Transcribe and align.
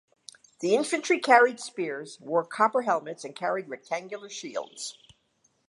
The 0.61 0.73
infantry 0.75 1.19
carried 1.19 1.59
spears, 1.59 2.19
wore 2.19 2.43
copper 2.43 2.81
helmets, 2.81 3.23
and 3.23 3.35
carried 3.35 3.69
rectangular 3.69 4.29
shields. 4.31 4.97